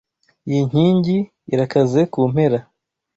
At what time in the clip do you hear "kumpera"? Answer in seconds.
2.13-2.59